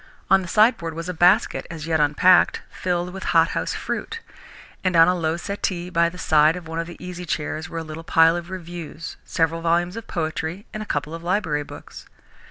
On 0.31 0.41
the 0.41 0.47
sideboard 0.47 0.95
was 0.95 1.07
a 1.09 1.13
basket, 1.13 1.67
as 1.69 1.85
yet 1.85 1.99
unpacked, 1.99 2.63
filled 2.71 3.13
with 3.13 3.21
hothouse 3.37 3.75
fruit, 3.75 4.19
and 4.83 4.95
on 4.95 5.07
a 5.07 5.13
low 5.13 5.37
settee 5.37 5.91
by 5.91 6.09
the 6.09 6.17
side 6.17 6.55
of 6.55 6.67
one 6.67 6.79
of 6.79 6.87
the 6.87 6.97
easy 6.97 7.23
chairs 7.23 7.69
were 7.69 7.77
a 7.77 7.83
little 7.83 8.03
pile 8.03 8.35
of 8.35 8.49
reviews, 8.49 9.17
several 9.25 9.61
volumes 9.61 9.95
of 9.95 10.07
poetry, 10.07 10.65
and 10.73 10.81
a 10.81 10.87
couple 10.87 11.13
of 11.13 11.21
library 11.21 11.61
books. 11.63 12.07